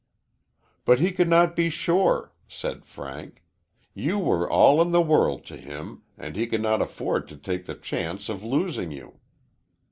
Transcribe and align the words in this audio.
"But 0.83 0.97
he 0.99 1.11
could 1.11 1.29
not 1.29 1.55
be 1.55 1.69
sure," 1.69 2.33
said 2.47 2.85
Frank. 2.87 3.43
"You 3.93 4.17
were 4.17 4.49
all 4.49 4.81
in 4.81 4.89
the 4.93 4.99
world 4.99 5.45
to 5.45 5.57
him, 5.57 6.01
and 6.17 6.35
he 6.35 6.47
could 6.47 6.61
not 6.63 6.81
afford 6.81 7.27
to 7.27 7.37
take 7.37 7.65
the 7.67 7.75
chance 7.75 8.27
of 8.27 8.43
losing 8.43 8.89
you." 8.89 9.19